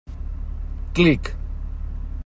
Clic! 0.95 1.23